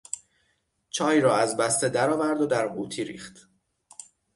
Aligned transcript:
چای 0.89 1.21
را 1.21 1.37
از 1.37 1.57
بسته 1.57 1.89
درآورد 1.89 2.41
و 2.41 2.45
در 2.45 2.67
قوطی 2.67 3.03
ریخت. 3.03 3.49